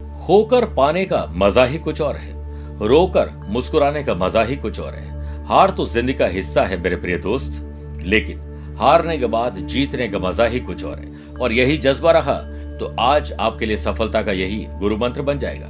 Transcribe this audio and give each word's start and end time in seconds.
होकर 0.00 0.64
पाने 0.74 1.04
का 1.04 1.24
मज़ा 1.32 1.64
ही 1.64 1.78
कुछ 1.78 2.00
और 2.00 2.16
है। 2.16 2.32
रोकर 2.78 3.30
मुस्कुराने 3.48 4.02
का 4.02 4.14
मज़ा 4.14 4.42
ही 4.42 4.56
कुछ 4.56 4.80
और 4.80 4.94
है। 4.94 5.44
हार 5.46 5.70
तो 5.70 5.86
ज़िंदगी 5.86 6.14
का 6.14 6.26
हिस्सा 6.26 6.62
है 6.62 6.80
मेरे 6.82 6.96
प्रिय 6.96 7.18
दोस्त, 7.18 7.60
लेकिन 8.04 8.38
हारने 8.78 9.16
के 9.18 9.26
बाद 9.26 9.56
जीतने 9.58 10.08
का 10.08 10.18
मज़ा 10.18 10.46
ही 10.46 10.60
कुछ 10.60 10.84
और 10.84 10.98
है। 10.98 11.34
और 11.34 11.52
यही 11.52 11.76
जज्बा 11.78 12.10
रहा 12.10 12.34
तो 12.78 12.94
आज 13.00 13.32
आपके 13.32 13.66
लिए 13.66 13.76
सफलता 13.76 14.22
का 14.22 14.32
यही 14.32 14.64
गुरु 14.78 14.96
मंत्र 14.96 15.22
बन 15.22 15.38
जाएगा। 15.38 15.68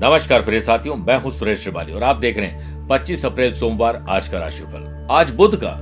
नमस्कार 0.00 0.42
प्रिय 0.42 0.60
साथियों, 0.60 0.96
मैं 0.96 1.16
हूँ 1.16 1.30
सुरेश 1.30 1.62
श्रिवाली 1.62 1.92
और 1.92 2.02
आप 2.02 2.16
देख 2.16 2.38
रहे 2.38 2.46
हैं 2.46 2.88
25 2.88 3.24
अप्रैल 3.26 3.54
सोमवार, 3.54 4.04
आज 4.08 4.28
का 4.28 4.38
राशिफल। 4.38 5.06
आज 5.10 5.30
बुध 5.30 5.56
का 5.56 5.72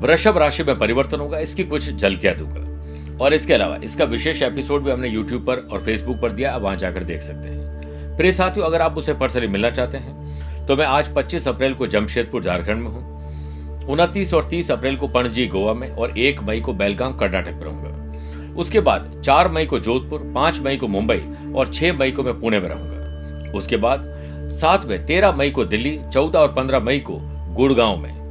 वृषभ 0.00 0.38
राशि 0.38 0.62
में 0.62 0.78
परिवर्तन 0.78 1.20
होगा, 1.20 1.38
इसकी 1.38 1.64
कुछ 1.64 1.90
झलकियाँ 1.90 2.36
दूँगा। 2.36 2.71
और 3.20 3.34
इसके 3.34 3.52
अलावा, 3.54 3.76
इसका 3.84 4.04
विशेष 4.04 4.42
एपिसोड 4.42 4.82
भी 4.82 4.90
हमने 4.90 5.08
यूट्यूब 5.08 5.44
पर 5.44 5.68
और 5.72 5.82
फेसबुक 5.82 6.20
पर 6.20 6.32
दिया, 6.32 6.52
आप 6.52 6.62
वहाँ 6.62 6.76
जाकर 6.76 7.04
देख 7.04 7.22
सकते 7.22 7.48
हैं। 7.48 8.16
प्रिय 8.16 8.32
साथियों, 8.32 8.66
अगर 8.66 8.82
आप 8.82 8.96
उसे 8.98 9.14
पर्सनली 9.14 9.46
मिलना 9.46 9.70
चाहते 9.70 9.96
हैं 9.96 10.66
तो 10.66 10.76
मैं 10.76 10.84
आज 10.86 11.08
25 11.14 11.48
अप्रैल 11.48 11.74
को 11.74 11.86
जमशेदपुर, 11.86 12.42
झारखंड 12.42 12.82
में 12.82 12.88
हूँ। 12.88 13.86
उनतीस 13.86 14.34
और 14.34 14.44
30 14.44 14.70
अप्रैल 14.70 14.96
को 14.96 15.08
पणजी, 15.08 15.46
गोवा 15.46 15.72
में, 15.74 15.90
और 15.90 16.18
एक 16.18 16.42
मई 16.42 16.60
को 16.60 16.72
बेलगाम, 16.72 17.16
कर्नाटक 17.16 17.52
में 17.52 17.64
रहूँगा। 17.64 18.54
उसके 18.56 18.80
बाद 18.80 19.22
चार 19.24 19.48
मई 19.48 19.66
को 19.66 19.78
जोधपुर, 19.78 20.32
पाँच 20.34 20.60
मई 20.60 20.76
को 20.76 20.88
मुंबई, 20.88 21.20
और 21.54 21.72
छह 21.72 21.92
मई 21.92 22.10
को 22.10 22.22
मैं 22.22 22.38
पुणे 22.40 22.60
में 22.60 22.68
रहूँगा। 22.68 23.58
उसके 23.58 23.76
बाद 23.76 24.04
सात 24.52 24.84
में, 24.86 25.04
तेरह 25.06 25.32
मई 25.32 25.50
को 25.50 25.64
दिल्ली, 25.64 25.98
चौदह 26.12 26.38
और 26.38 26.52
पंद्रह 26.52 26.80
मई 26.80 26.98
को 26.98 27.18
गुड़गांव 27.54 27.96
में। 27.96 28.21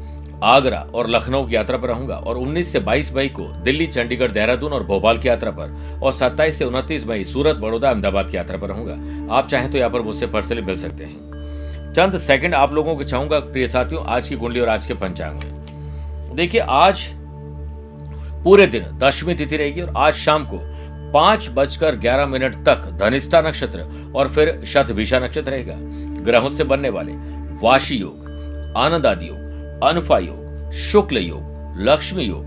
आगरा 0.43 0.79
और 0.95 1.09
लखनऊ 1.09 1.45
की 1.47 1.55
यात्रा 1.55 1.77
पर 1.77 1.87
रहूँगा 1.87 2.15
और 2.15 2.37
19 2.37 2.71
से 2.71 2.79
22 2.79 3.11
मई 3.13 3.27
को 3.29 3.43
दिल्ली, 3.63 3.87
चंडीगढ़, 3.87 4.31
देहरादून 4.31 4.73
और 4.73 4.83
भोपाल 4.83 5.17
की 5.17 5.27
यात्रा 5.27 5.51
पर 5.51 5.99
और 6.03 6.13
27 6.13 6.57
से 6.57 6.65
29 6.65 7.05
मई 7.07 7.23
सूरत, 7.23 7.55
बड़ौदा, 7.55 7.89
अहमदाबाद 7.89 8.29
की 8.29 8.37
यात्रा 8.37 8.57
पर 8.57 8.67
रहूँगा। 8.67 9.35
आप 9.35 9.47
चाहें 9.47 9.71
तो 9.71 9.77
यहाँ 9.77 9.89
पर 9.89 10.01
मुझसे 10.01 10.27
पर्सनली 10.27 10.61
मिल 10.61 10.77
सकते 10.77 11.03
हैं। 11.03 11.93
चंद 11.93 12.17
सेकंड 12.17 12.53
आप 12.53 12.73
लोगों 12.73 12.95
को 12.95 13.03
चाहूँगा, 13.03 13.39
प्रिय 13.39 13.67
साथियों, 13.67 14.03
आज 14.05 14.27
की 14.27 14.35
कुंडली 14.35 14.59
और 14.59 14.69
आज 14.69 14.85
के 14.85 14.93
पंचांग 14.93 15.43
में। 15.43 16.35
देखिए, 16.35 16.61
आज 16.61 17.07
पूरे 18.43 18.67
दिन 18.67 18.85
दशमी 18.97 19.33
तिथि 19.35 19.57
रहेगी 19.57 19.81
और 19.81 19.93
आज 19.95 20.13
शाम 20.13 20.45
को 20.45 20.59
पाँच 21.13 21.49
बजकर 21.49 21.95
ग्यारह 21.95 22.25
मिनट 22.25 22.55
तक 22.55 22.89
धनिष्ठा 22.99 23.41
नक्षत्र 23.41 23.85
और 24.15 24.29
फिर 24.29 24.59
शतभिषा 24.65 25.19
नक्षत्र 25.19 25.51
रहेगा। 25.51 25.75
ग्रहों 26.23 26.49
से 26.49 26.63
बनने 26.63 26.89
वाले 26.89 27.13
वाशी 27.61 27.95
योग, 27.95 28.73
आनंद 28.77 29.05
आदि 29.05 29.27
योग। 29.27 29.40
अनफा 29.83 30.17
योग, 30.19 30.71
शुक्ल 30.81 31.17
योग, 31.17 31.77
लक्ष्मी 31.79 32.23
योग, 32.23 32.43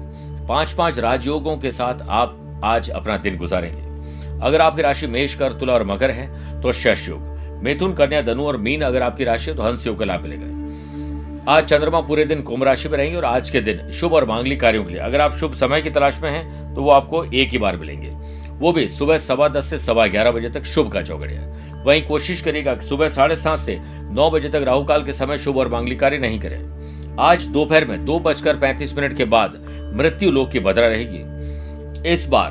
पाँच 0.48 0.72
पाँच 0.72 0.98
राजयोगों 0.98 1.56
के 1.56 1.70
साथ 1.72 2.02
आप 2.08 2.60
आज 2.64 2.90
अपना 2.90 3.16
दिन 3.16 3.36
गुजारेंगे। 3.36 4.40
अगर 4.40 4.60
आपकी 4.60 4.82
राशि 4.82 5.06
मेष, 5.06 5.34
कर, 5.34 5.52
तुला 5.52 5.72
और 5.72 5.84
मकर 5.84 6.10
है 6.10 6.60
तो 6.62 6.72
शश 6.72 7.08
योग, 7.08 7.20
मिथुन, 7.62 7.94
कन्या, 7.94 8.20
धनु 8.22 8.44
और 8.44 8.56
मीन 8.56 8.82
अगर 8.82 9.02
आपकी 9.02 9.24
राशि 9.24 9.50
है 9.50 9.56
तो 9.56 9.62
हंस 9.62 9.86
योग 9.86 9.98
का 9.98 10.04
लाभ 10.04 10.22
मिलेगा। 10.22 11.52
आज 11.52 11.64
चंद्रमा 11.64 12.00
पूरे 12.00 12.24
दिन 12.24 12.42
कुंभ 12.42 12.64
राशि 12.64 12.88
में 12.88 12.96
रहेंगे 12.98 13.16
और 13.16 13.24
आज 13.24 13.50
के 13.50 13.60
दिन 13.60 13.90
शुभ 13.90 14.12
और 14.12 14.24
मांगलिक 14.24 14.60
कार्यों 14.60 14.84
के 14.84 14.92
लिए। 14.92 15.00
अगर 15.00 15.20
आप 15.20 15.36
शुभ 15.36 15.54
समय 15.54 15.82
की 15.82 15.90
तलाश 15.90 16.20
में 16.22 16.30
हैं 16.30 16.74
तो 16.74 16.82
वो 16.82 16.90
आपको 16.90 17.24
एक 17.24 17.48
ही 17.48 17.58
बार 17.58 17.76
मिलेंगे। 17.76 18.10
वो 18.58 18.72
भी 18.72 18.88
सुबह 18.88 19.18
सवा 19.18 19.48
दस 19.48 19.70
से 19.70 19.78
सवा 19.78 20.06
ग्यारह 20.06 20.30
बजे 20.30 20.50
तक 20.50 20.64
शुभ 20.64 20.92
का 20.92 21.02
चौगड़िया। 21.02 21.82
वहीं 21.84 22.02
कोशिश 22.02 22.40
करिएगा 22.40 22.78
सुबह 22.80 23.08
साढ़े 23.08 23.36
सात 23.36 23.58
से 23.58 23.78
नौ 23.80 24.30
बजे 24.30 24.48
तक 24.48 24.64
राहु 24.66 24.84
काल 24.84 25.04
के 25.04 25.12
समय 25.12 25.38
शुभ 25.38 25.58
और 25.58 25.68
मांगलिक 25.68 26.00
कार्य 26.00 26.18
नहीं 26.18 26.38
करें। 26.40 26.83
आज 27.18 27.46
दोपहर 27.46 27.84
में 27.84 28.04
दो 28.04 28.18
बजकर 28.18 28.56
पैंतीस 28.56 28.96
मिनट 28.96 29.16
के 29.16 29.24
बाद 29.24 29.52
मृत्यु 29.94 30.30
लोक 30.30 30.50
की 30.50 30.60
बदरा 30.60 30.86
रहेगी। 30.86 32.12
इस 32.12 32.26
बार 32.26 32.50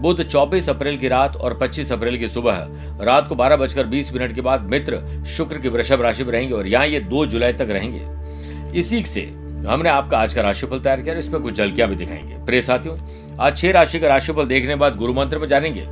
बुध 0.00 0.22
24 0.22 0.68
अप्रैल 0.68 0.98
की 0.98 1.08
रात 1.08 1.36
और 1.36 1.54
25 1.54 1.92
अप्रैल 1.92 2.18
की 2.18 2.28
सुबह, 2.28 2.68
रात 3.00 3.28
को 3.28 3.34
बारह 3.34 3.56
बजकर 3.56 3.86
बीस 3.86 4.14
मिनट 4.14 4.34
के 4.34 4.40
बाद 4.40 4.60
मित्र 4.60 5.24
शुक्र 5.26 5.58
की 5.58 5.68
वृषभ 5.68 6.00
राशि 6.00 6.24
में 6.24 6.32
रहेंगे 6.32 6.54
और 6.54 6.66
यहाँ 6.66 6.86
ये 6.86 7.00
दो 7.00 7.26
जुलाई 7.26 7.52
तक 7.52 7.66
रहेंगे। 7.70 8.06
इसी 8.78 9.02
से 9.02 9.20
हमने 9.68 9.88
आपका 9.88 10.18
आज 10.18 10.34
का 10.34 10.42
राशिफल 10.42 10.78
तैयार 10.78 11.00
किया 11.00 11.14
इसमें 11.14 11.42
कुछ 11.42 11.54
जलकियाँ 11.54 11.88
भी 11.88 11.96
दिखाएँगे। 11.96 12.44
प्रिय 12.44 12.62
साथियों, 12.62 12.98
आज 13.40 13.56
छह 13.56 13.70
राशि 13.70 13.98
का 13.98 14.08
राशिफल 14.08 14.46
देखने 14.46 14.74
बाद 14.74 14.96
गुरु 14.96 15.14
मंत्र 15.14 15.38
में 15.38 15.48
जानेंगे। 15.48 15.86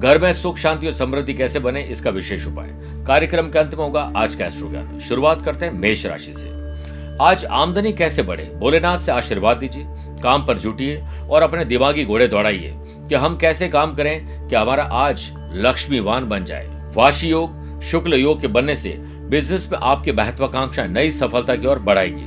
घर 0.00 0.18
में 0.18 0.32
सुख, 0.32 0.58
शांति 0.58 0.86
और 0.86 0.92
समृद्धि 0.92 1.34
कैसे 1.34 1.60
बने, 1.60 1.82
इसका 1.82 2.10
विशेष 2.10 2.46
उपाय। 2.46 2.68
कार्यक्रम 3.06 3.50
के 3.50 3.58
अंत 3.58 3.74
में 3.74 3.84
होगा 3.84 4.12
आज 4.16 4.34
का 4.34 4.46
एस्ट्रो 4.46 4.70
ज्ञान 4.70 4.98
शुरुआत 4.98 5.42
करते 5.42 5.66
हैं 5.66 5.72
मेष 5.72 6.06
राशि 6.06 6.34
से। 6.34 6.61
आज 7.22 7.44
आमदनी 7.44 7.92
कैसे 7.92 8.22
बढ़े? 8.22 8.44
भोलेनाथ 8.54 8.98
से 8.98 9.12
आशीर्वाद 9.12 9.56
दीजिए, 9.56 9.84
काम 10.22 10.46
पर 10.46 10.58
जुटिए 10.58 11.02
और 11.30 11.42
अपने 11.42 11.64
दिमागी 11.64 12.04
घोड़े 12.04 12.26
दौड़ाइए 12.28 12.72
कि 13.08 13.14
हम 13.14 13.36
कैसे 13.36 13.68
काम 13.68 13.94
करें 13.94 14.48
कि 14.48 14.56
हमारा 14.56 14.84
आज 14.84 15.30
लक्ष्मीवान 15.56 16.28
बन 16.28 16.44
जाए। 16.44 16.92
वाशी 16.96 17.28
योग, 17.28 17.80
शुक्ल 17.82 18.14
योग 18.14 18.40
के 18.40 18.46
बनने 18.46 18.76
से 18.76 18.96
बिज़नेस 19.30 19.68
में 19.72 19.78
आपकी 19.82 20.12
महत्वाकांक्षा 20.12 20.84
नई 20.84 21.10
सफलता 21.10 21.56
की 21.56 21.66
ओर 21.66 21.78
बढ़ाएगी। 21.78 22.26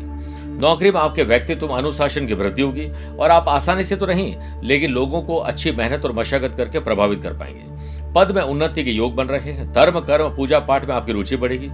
नौकरी 0.59 0.91
में 0.91 0.99
आपके 0.99 1.23
व्यक्तित्व, 1.23 1.67
अनुशासन 1.67 2.27
की 2.27 2.33
वृद्धि 2.33 2.61
होगी 2.61 2.87
और 3.17 3.29
आप 3.29 3.49
आसानी 3.49 3.83
से 3.83 3.95
तो 3.95 4.05
नहीं, 4.05 4.35
लेकिन 4.63 4.91
लोगों 4.91 5.21
को 5.21 5.35
अच्छी 5.35 5.71
मेहनत 5.71 6.05
और 6.05 6.11
मशक्कत 6.11 6.55
करके 6.57 6.79
प्रभावित 6.79 7.23
कर 7.23 7.33
पाएँगे। 7.33 8.13
पद 8.13 8.31
में 8.31 8.41
उन्नति 8.41 8.83
के 8.83 8.91
योग 8.91 9.15
बन 9.15 9.27
रहे 9.27 9.51
हैं, 9.51 9.71
धर्म, 9.73 9.99
कर्म, 9.99 10.35
पूजा 10.35 10.59
पाठ 10.59 10.85
में 10.85 10.95
आपकी 10.95 11.11
रुचि 11.11 11.37
बढ़ेगी। 11.37 11.69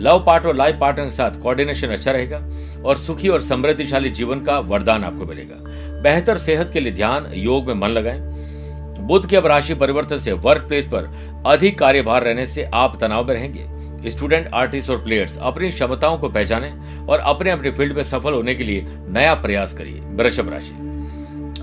लव 0.00 0.24
पार्ट 0.26 0.46
और 0.46 0.56
लाइफ 0.56 0.76
पार्टनर 0.80 1.04
के 1.04 1.10
साथ 1.10 1.30
कोऑर्डिनेशन 1.30 1.88
अच्छा 1.88 2.10
रहेगा 2.10 2.42
और 2.84 2.96
सुखी 2.96 3.28
और 3.28 3.42
समृद्धिशाली 3.42 4.10
जीवन 4.10 4.40
का 4.40 4.58
वरदान 4.58 5.04
आपको 5.04 5.26
मिलेगा। 5.26 5.54
बेहतर 6.02 6.38
सेहत 6.38 6.70
के 6.72 6.80
लिए 6.80 6.92
ध्यान, 6.92 7.32
योग 7.34 7.66
में 7.66 7.74
मन 7.74 7.88
लगाएँ। 7.88 8.20
बुद्ध 9.00 9.28
के 9.28 9.36
अब 9.36 9.46
राशि 9.46 9.74
परिवर्तन 9.74 10.18
से 10.18 10.32
वर्क 10.32 10.62
प्लेस 10.62 10.86
पर 10.86 11.32
अधिक 11.46 11.78
कार्यभार 11.78 12.22
रहने 12.22 12.46
से 12.46 12.64
आप 12.64 12.98
तनाव 13.00 13.24
में 13.24 13.34
रहेंगे। 13.34 13.74
स्टूडेंट 14.10 14.50
आर्टिस्ट 14.54 14.90
और 14.90 15.04
प्लेयर्स 15.04 15.38
अपनी 15.38 15.70
क्षमताओं 15.70 16.18
को 16.18 16.28
पहचाने 16.28 16.72
और 17.06 17.18
अपने 17.18 17.50
अपने 17.50 17.70
फ़ील्ड 17.70 17.96
में 17.96 18.02
सफल 18.02 18.32
होने 18.32 18.54
के 18.54 18.64
लिए 18.64 18.86
नया 18.88 19.34
प्रयास 19.34 19.72
करिए। 19.72 20.00
वृषभ 20.00 20.48
राशि। 20.48 20.74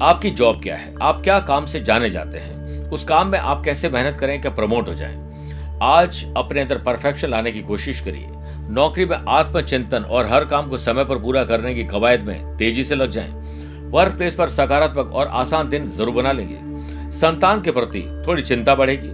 आपकी 0.01 0.31
जॉब 0.31 0.61
क्या 0.63 0.75
है? 0.75 0.95
आप 1.01 1.21
क्या 1.23 1.39
काम 1.39 1.65
से 1.65 1.79
जाने 1.79 2.09
जाते 2.09 2.37
हैं? 2.37 2.83
उस 2.89 3.05
काम 3.05 3.27
में 3.27 3.39
आप 3.39 3.61
कैसे 3.65 3.89
मेहनत 3.89 4.17
करें 4.17 4.41
क्या 4.41 4.51
प्रमोट 4.51 4.87
हो 4.87 4.93
जाए? 4.93 5.30
आज 5.81 6.25
अपने 6.37 6.61
अंदर 6.61 6.77
परफेक्शन 6.77 7.29
लाने 7.29 7.51
की 7.51 7.61
कोशिश 7.61 7.99
करिए। 7.99 8.27
नौकरी 8.69 9.05
में 9.05 9.15
आत्मचिंतन 9.17 10.03
और 10.03 10.25
हर 10.25 10.43
काम 10.45 10.69
को 10.69 10.77
समय 10.77 11.05
पर 11.05 11.19
पूरा 11.19 11.43
करने 11.43 11.73
की 11.75 11.83
कवायद 11.83 12.21
में 12.21 12.57
तेज़ी 12.57 12.83
से 12.83 12.95
लग 12.95 13.09
जाएँ। 13.09 13.31
वर्क 13.91 14.15
प्लेस 14.17 14.35
पर 14.35 14.49
सकारात्मक 14.49 15.13
और 15.13 15.27
आसान 15.27 15.69
दिन 15.69 15.87
ज़रूर 15.87 16.13
बना 16.15 16.31
लेंगे। 16.31 17.09
संतान 17.11 17.61
के 17.61 17.71
प्रति 17.71 18.01
थोड़ी 18.27 18.43
चिंता 18.43 18.75
बढ़ेगी। 18.75 19.09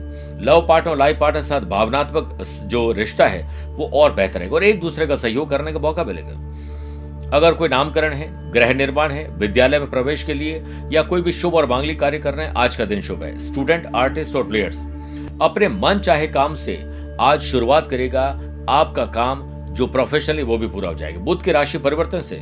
लव 0.46 0.66
पार्टनर 0.68 0.92
और 0.92 0.98
लाइफ 0.98 1.20
पार्टनर 1.20 1.42
के 1.42 1.48
साथ 1.48 1.62
भावनात्मक 1.62 2.38
जो 2.66 2.92
रिश्ता 2.92 3.28
है, 3.28 3.42
वो 3.68 3.90
और 3.94 4.14
बेहतर 4.14 4.42
है 4.42 4.50
और 4.50 4.64
एक 4.64 4.80
दूसरे 4.80 5.08
का 5.08 5.16
सहयोग 5.16 5.50
करने 5.50 5.74
का 5.74 5.80
मौका 5.80 6.04
मिलेगा। 6.04 7.36
अगर 7.38 7.54
कोई 7.54 7.70
नामकरण 7.70 8.14
है, 8.14 8.30
गृह 8.52 8.74
निर्माण 8.74 9.12
है, 9.12 9.28
विद्यालय 9.38 9.80
में 9.80 9.90
प्रवेश 9.90 10.24
के 10.24 10.34
लिए 10.34 10.62
या 10.92 11.02
कोई 11.04 11.22
भी 11.22 11.32
शुभ 11.32 11.56
और 11.56 11.66
मांगलिक 11.66 12.00
कार्य 12.00 12.20
कर 12.20 12.34
रहे 12.34 12.46
हैं, 12.46 12.54
आज 12.54 12.76
का 12.76 12.86
दिन 12.86 13.02
शुभ 13.02 13.24
है। 13.24 13.38
स्टूडेंट 13.40 13.92
आर्टिस्ट 13.96 14.36
और 14.36 14.48
प्लेयर्स 14.48 14.86
अपने 15.42 15.68
मन 15.68 16.00
चाहे 16.00 16.28
काम 16.28 16.56
से 16.56 16.76
आज 17.22 17.42
शुरुआत 17.42 17.88
करेगा 17.88 18.24
आपका 18.70 19.06
काम, 19.06 19.44
जो 19.74 19.88
प्रोफेशनली 19.88 20.44
वो 20.44 20.58
भी 20.58 20.68
पूरा 20.68 20.90
हो 20.90 20.96
जाएगा। 20.96 21.20
बुद्ध 21.20 21.42
की 21.44 21.52
राशि 21.52 21.78
परिवर्तन 21.78 22.22
से। 22.22 22.42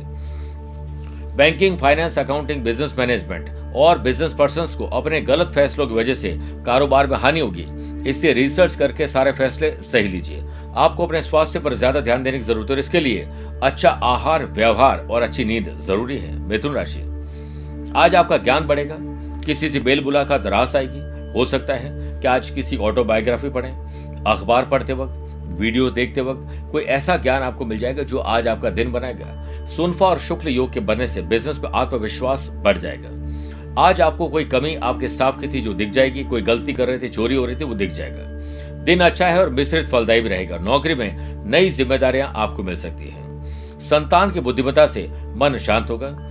Banking 1.36 1.78
finance 1.78 2.18
accounting 2.18 2.62
business 2.64 2.94
management 2.98 3.50
और 3.76 3.98
बिज़नेस 3.98 4.32
पर्सन 4.32 4.76
को 4.78 4.86
अपने 4.96 5.20
गलत 5.20 5.52
फैसलों 5.52 5.86
की 5.86 5.94
वजह 5.94 6.14
से 6.14 6.32
कारोबार 6.66 7.06
में 7.06 7.16
हानि 7.16 7.40
होगी। 7.40 7.66
इसलिए 8.10 8.32
रिसर्च 8.32 8.74
करके 8.74 9.06
सारे 9.08 9.32
फैसले 9.32 9.70
सही 9.82 10.08
लीजिए। 10.08 10.42
आपको 10.76 11.06
अपने 11.06 11.22
स्वास्थ्य 11.22 11.60
पर 11.60 11.74
ज़्यादा 11.74 12.00
ध्यान 12.00 12.22
देने 12.22 12.38
की 12.38 12.44
ज़रूरत 12.44 12.70
है 12.70 12.78
इसके 12.78 13.00
लिए 13.00 13.26
अच्छा 13.62 13.90
आहार, 13.90 14.44
व्यवहार 14.46 15.06
और 15.10 15.22
अच्छी 15.22 15.44
नींद 15.44 15.70
ज़रूरी 15.78 16.18
है। 16.18 16.36
मिथुन 16.48 16.74
राशि। 16.74 17.00
आज 17.96 18.14
आपका 18.14 18.36
ज्ञान 18.36 18.66
बढ़ेगा। 18.66 18.96
किसी 19.44 19.68
से 19.68 19.80
बेल 19.80 20.04
मुलाकात 20.04 20.46
रास 20.46 20.76
आएगी। 20.76 21.00
हो 21.32 21.44
सकता 21.44 21.74
है 21.74 22.05
कि 22.26 22.30
आज 22.30 22.50
किसी 22.50 22.76
ऑटोबायोग्राफी 22.76 23.48
पढ़े, 23.48 23.68
अखबार 24.26 24.64
पढ़ते 24.64 24.92
वक्त 24.92 25.12
वीडियो 25.60 25.90
देखते 25.90 26.20
वक्त 26.20 26.72
कोई 26.72 26.82
ऐसा 26.82 27.16
ज्ञान 27.16 27.42
आपको 27.42 27.64
मिल 27.64 27.78
जाएगा 27.78 28.02
जो 28.02 28.18
आज 28.18 28.48
आपका 28.48 28.70
दिन 28.70 28.92
बनाएगा। 28.92 29.66
सुनफा 29.66 30.06
और 30.06 30.18
शुक्ल 30.18 30.48
योग 30.48 30.72
के 30.72 30.80
बनने 30.80 31.06
से 31.06 31.22
बिज़नेस 31.22 31.60
में 31.60 31.70
आत्मविश्वास 31.74 32.48
बढ़ 32.64 32.78
जाएगा। 32.78 33.82
आज 33.82 34.00
आपको 34.00 34.28
कोई 34.28 34.44
कमी 34.44 34.74
आपके 34.74 35.08
स्टाफ 35.08 35.40
की 35.40 35.48
थी 35.48 35.60
जो 35.60 35.74
दिख 35.74 35.90
जाएगी, 35.90 36.24
कोई 36.24 36.42
गलती 36.42 36.72
कर 36.72 36.86
रहे 36.86 36.98
थे, 36.98 37.08
चोरी 37.08 37.34
हो 37.34 37.46
रही 37.46 37.56
थी, 37.56 37.64
वो 37.64 37.74
दिख 37.74 37.92
जाएगा। 37.92 38.84
दिन 38.84 39.00
अच्छा 39.00 39.26
है 39.26 39.40
और 39.40 39.50
मिश्रित 39.50 39.88
फलदायी 39.88 40.20
भी 40.20 40.28
रहेगा। 40.28 40.58
नौकरी 40.58 40.94
में 40.94 41.44
नई 41.50 41.70
जिम्मेदारियाँ 41.70 42.32
आपको 42.36 42.62
मिल 42.62 42.76
सकती 42.76 43.08
है। 43.08 43.50
संतान 43.80 44.30
की 44.30 44.40
बुद्धिमता 44.40 44.86
से 44.86 45.08
मन 45.12 45.58
शांत 45.58 45.90
होगा। 45.90 46.25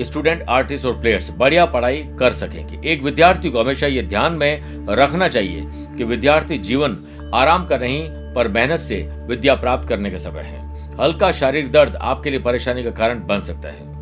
स्टूडेंट, 0.00 0.42
आर्टिस्ट 0.48 0.86
और 0.86 1.00
प्लेयर्स 1.00 1.30
बढ़िया 1.30 1.64
पढ़ाई 1.66 2.04
कर 2.18 2.32
सकेंगे। 2.32 2.88
एक 2.90 3.02
विद्यार्थी 3.02 3.50
को 3.50 3.60
हमेशा 3.60 3.86
ये 3.86 4.02
ध्यान 4.02 4.32
में 4.32 4.86
रखना 4.88 5.28
चाहिए 5.28 5.62
कि 5.96 6.04
विद्यार्थी 6.04 6.58
जीवन 6.58 6.98
आराम 7.34 7.66
का 7.66 7.76
नहीं 7.76 8.08
पर 8.34 8.48
मेहनत 8.48 8.78
से 8.78 8.96
विद्या 9.28 9.54
प्राप्त 9.54 9.88
करने 9.88 10.10
का 10.10 10.16
समय 10.16 10.40
है। 10.40 10.62
हल्का 11.00 11.32
शारीरिक 11.32 11.72
दर्द 11.72 11.96
आपके 11.96 12.30
लिए 12.30 12.38
परेशानी 12.38 12.84
का 12.84 12.90
कारण 12.90 13.26
बन 13.26 13.40
सकता 13.40 13.68
है। 13.68 13.94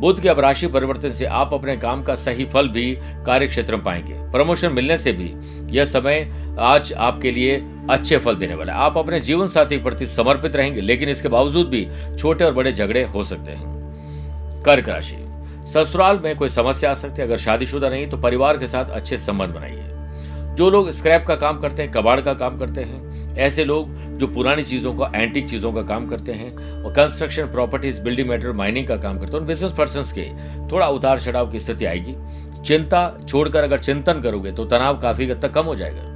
बुद्ध 0.00 0.22
के 0.22 0.28
अब 0.28 0.40
राशि 0.40 0.66
परिवर्तन 0.66 1.10
से 1.10 1.24
आप 1.24 1.54
अपने 1.54 1.76
काम 1.76 2.02
का 2.02 2.14
सही 2.14 2.44
फल 2.44 2.68
भी 2.68 2.98
कार्य 3.26 3.46
क्षेत्र 3.46 3.76
में 3.76 3.84
पाएँगे। 3.84 4.14
प्रमोशन 4.14 4.72
मिलने 4.72 4.98
से 4.98 5.12
भी 5.12 5.32
यह 5.76 5.84
समय 5.84 6.28
आज 6.58 6.92
आपके 6.92 7.30
लिए 7.30 7.62
अच्छे 7.90 8.16
फल 8.16 8.36
देने 8.36 8.54
वाला 8.54 8.72
है। 8.72 8.78
आप 8.78 8.98
अपने 8.98 9.20
जीवन 9.20 9.48
साथी 9.48 9.76
के 9.76 9.82
प्रति 9.82 10.06
समर्पित 10.06 10.56
रहेंगे, 10.56 10.80
लेकिन 10.80 11.08
इसके 11.08 11.28
बावजूद 11.28 11.68
भी 11.68 11.88
छोटे 12.18 12.44
और 12.44 12.52
बड़े 12.52 12.72
झगड़े 12.72 13.04
हो 13.04 13.22
सकते 13.22 13.52
हैं। 13.52 14.62
कर्क 14.62 14.88
राशि। 14.88 15.23
ससुराल 15.66 16.18
में 16.18 16.36
कोई 16.36 16.48
समस्या 16.48 16.90
आ 16.90 16.94
सकती 16.94 17.22
है, 17.22 17.26
अगर 17.26 17.36
शादीशुदा 17.36 17.88
नहीं 17.88 18.06
तो 18.06 18.16
परिवार 18.16 18.58
के 18.58 18.66
साथ 18.66 18.90
अच्छे 18.90 19.18
संबंध 19.18 19.54
बनाइए। 19.54 20.54
जो 20.54 20.70
लोग 20.70 20.90
स्क्रैप 20.90 21.24
का 21.28 21.36
काम 21.36 21.60
करते 21.60 21.82
हैं, 21.82 21.90
कबाड़ 21.92 22.20
का 22.20 22.34
काम 22.34 22.58
करते 22.58 22.80
हैं, 22.80 23.36
ऐसे 23.36 23.64
लोग 23.64 23.88
जो 24.18 24.26
पुरानी 24.26 24.62
चीज़ों 24.62 24.94
का 24.94 25.10
एंटिक 25.14 25.48
चीज़ों 25.50 25.72
का 25.72 25.82
काम 25.82 26.06
करते 26.06 26.32
हैं 26.32 26.82
और 26.84 26.92
construction 26.92 27.46
properties 27.46 28.00
building 28.02 28.28
material 28.28 28.56
mining 28.56 28.86
का 28.88 28.96
काम 28.96 29.18
करते 29.18 29.32
हैं, 29.32 29.40
उन 29.40 29.46
बिज़नेस 29.46 29.72
पर्सन 29.72 30.02
के 30.14 30.28
थोड़ा 30.72 30.88
उतार 30.88 31.20
चढ़ाव 31.20 31.50
की 31.50 31.60
स्थिति 31.60 31.84
आएगी। 31.84 32.16
चिंता 32.62 33.18
छोड़कर 33.28 33.62
अगर 33.62 33.78
चिंतन 33.78 34.20
करोगे 34.20 34.52
तो 34.52 34.64
तनाव 34.64 35.00
काफ़ी 35.00 35.30
हद 35.30 35.40
तक 35.42 35.52
कम 35.52 35.64
हो 35.64 35.74
जाएगा। 35.76 36.12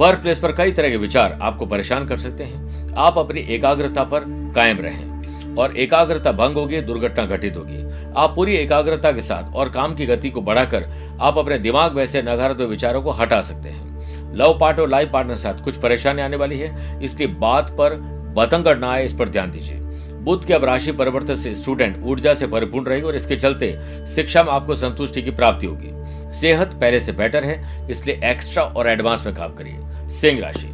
वर्क 0.00 0.18
प्लेस 0.18 0.38
पर 0.38 0.52
कई 0.52 0.72
तरह 0.72 0.90
के 0.90 0.96
विचार 0.96 1.38
आपको 1.42 1.66
परेशान 1.66 2.06
कर 2.06 2.16
सकते 2.16 2.44
हैं। 2.44 2.94
आप 2.94 3.18
अपनी 3.18 3.40
एकाग्रता 3.40 4.04
पर 4.04 4.24
कायम 4.56 4.78
रहें। 4.78 5.15
और 5.58 5.76
एकाग्रता 5.76 6.32
भंग 6.32 6.54
होगी, 6.54 6.80
दुर्घटना 6.80 7.24
घटित 7.26 7.56
होगी। 7.56 7.82
आप 8.16 8.34
पूरी 8.36 8.54
एकाग्रता 8.54 9.12
के 9.12 9.20
साथ 9.20 9.54
और 9.54 9.68
काम 9.68 9.94
की 9.94 10.06
गति 10.06 10.30
को 10.30 10.40
बढ़ाकर 10.40 10.84
आप 11.20 11.38
अपने 11.38 11.58
दिमाग 11.58 11.96
में 11.96 12.06
से 12.06 12.22
नकारात्मक 12.22 12.68
विचारों 12.68 13.02
को 13.02 13.10
हटा 13.10 13.40
सकते 13.42 13.68
हैं। 13.68 14.34
लव 14.36 14.58
पार्ट 14.58 14.80
और 14.80 14.88
लाइफ 14.88 15.10
पार्टनर 15.12 15.36
साथ 15.36 15.64
कुछ 15.64 15.76
परेशानी 15.76 16.22
आने 16.22 16.36
वाली 16.36 16.58
है। 16.58 17.04
इसकी 17.04 17.26
बात 17.26 17.70
पर 17.70 17.94
बतंगड़ 18.36 18.76
ना 18.78 18.90
आए, 18.90 19.04
इस 19.04 19.12
पर 19.12 19.28
ध्यान 19.28 19.50
दीजिए। 19.50 19.80
बुद्ध 20.20 20.44
के 20.46 20.54
अब 20.54 20.64
राशि 20.64 20.92
परिवर्तन 20.92 21.36
से 21.36 21.54
स्टूडेंट 21.54 22.02
ऊर्जा 22.02 22.34
से 22.34 22.46
परिपूर्ण 22.46 22.86
रहेगी 22.86 23.06
और 23.06 23.16
इसके 23.16 23.36
चलते 23.36 23.72
शिक्षा 24.06 24.42
में 24.42 24.52
आपको 24.52 24.74
संतुष्टि 24.74 25.22
की 25.22 25.30
प्राप्ति 25.30 25.66
होगी। 25.66 26.34
सेहत 26.34 26.74
पहले 26.74 27.00
से 27.00 27.12
बेटर 27.12 27.44
है, 27.44 27.88
इसलिए 27.90 28.20
एक्स्ट्रा 28.24 28.62
और 28.62 28.88
एडवांस 28.88 29.26
में 29.26 29.34
काम 29.34 29.54
करिए। 29.54 30.10
सिंह 30.10 30.40
राशि। 30.40 30.70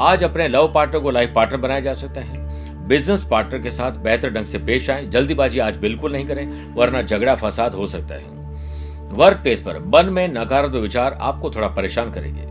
आज 0.00 0.24
अपने 0.24 0.48
लव 0.48 0.72
पार्टनर 0.74 1.00
को 1.00 1.10
लाइफ 1.10 1.32
पार्टनर 1.34 1.58
बनाया 1.58 1.80
जा 1.80 1.94
सकता 1.94 2.20
है। 2.20 2.41
बिज़नेस 2.88 3.24
पार्टनर 3.24 3.62
के 3.62 3.70
साथ 3.70 3.92
बेहतर 4.04 4.30
ढंग 4.30 4.46
से 4.46 4.58
पेश 4.58 4.88
आए। 4.90 5.06
जल्दीबाजी 5.06 5.58
आज 5.58 5.76
बिल्कुल 5.76 6.12
नहीं 6.12 6.26
करें, 6.26 6.74
वरना 6.74 7.02
झगड़ा 7.02 7.34
फसाद 7.34 7.74
हो 7.74 7.86
सकता 7.86 8.14
है। 8.14 8.40
वर्क 9.12 9.36
प्लेस 9.36 9.60
पर 9.60 9.78
मन 9.86 10.12
में 10.12 10.26
नकारात्मक 10.28 10.76
विचार 10.76 11.18
आपको 11.20 11.50
थोड़ा 11.50 11.68
परेशान 11.68 12.10
करेंगे। 12.12 12.46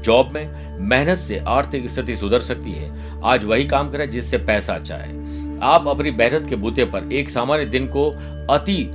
जॉब 0.00 0.30
में 0.32 0.78
मेहनत 0.80 1.18
से 1.18 1.38
आर्थिक 1.48 1.88
स्थिति 1.90 2.16
सुधर 2.16 2.40
सकती 2.40 2.72
है। 2.72 3.20
आज 3.24 3.44
वही 3.44 3.64
काम 3.64 3.90
करें 3.90 4.08
जिससे 4.10 4.38
पैसा 4.38 4.74
अच्छा 4.74 4.96
है। 4.96 5.58
आप 5.62 5.88
अपनी 5.88 6.10
मेहनत 6.10 6.48
के 6.48 6.56
बूते 6.56 6.84
पर 6.84 7.12
एक 7.12 7.30
सामान्य 7.30 7.64
दिन 7.66 7.86
को 7.86 8.08
अति 8.50 8.90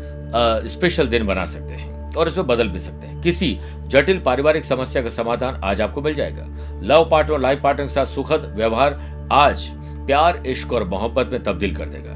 स्पेशल 0.70 1.08
दिन 1.08 1.26
बना 1.28 1.46
सकते 1.46 1.74
हैं 1.74 2.16
और 2.16 2.28
इसमें 2.28 2.48
बदल 2.48 2.68
भी 2.68 2.80
सकते 2.80 3.08
हैं। 3.08 3.22
किसी 3.22 3.58
जटिल 3.88 4.20
पारिवारिक 4.20 4.66
समस्या 4.66 5.02
का 5.04 5.10
समाधान 5.10 5.60
आज 5.64 5.82
आपको 5.82 6.02
मिल 6.02 6.16
जाएगा। 6.16 6.46
लव 6.84 7.08
पार्टनर 7.12 7.40
लाइफ 7.40 7.62
पार्टनर 7.62 7.86
के 7.86 7.94
साथ 7.94 8.06
सुखद 8.06 8.54
व्यवहार 8.56 9.00
आज 9.32 9.70
प्यार, 10.06 10.42
इश्क 10.48 10.74
और 10.74 10.84
मोहब्बत 10.84 11.30
में 11.32 11.44
तब्दील 11.44 11.76
कर 11.76 11.86
देगा। 11.86 12.12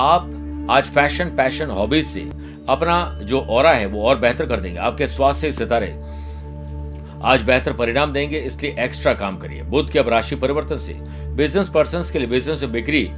आप 0.00 0.66
आज 0.70 0.84
फ़ैशन, 0.84 1.24
पैशन, 1.36 1.70
हॉबीज 1.70 2.06
से 2.06 2.20
अपना 2.68 3.18
जो 3.22 3.40
और 3.40 3.66
है, 3.66 3.86
वो 3.86 4.02
और 4.02 4.18
बेहतर 4.18 4.46
कर 4.46 4.60
देंगे। 4.60 4.78
आपके 4.78 5.06
स्वास्थ्य 5.06 5.52
सितारे 5.52 5.86
आज 7.24 7.42
बेहतर 7.42 7.72
परिणाम 7.72 8.12
देंगे, 8.12 8.38
इसलिए 8.38 8.74
एक्स्ट्रा 8.78 9.12
काम 9.14 9.36
करिए। 9.36 9.62
बुद्ध 9.62 9.90
के 9.90 9.98
अब 9.98 10.08
राशि 10.08 10.36
परिवर्तन 10.36 10.78
से 10.78 10.94
बिज़नेस 11.36 11.68
पर्सन 11.68 12.02
के 12.12 12.18
लिए 12.18 12.28
बिज़नेस 12.28 12.62
बिक्री 12.64 13.08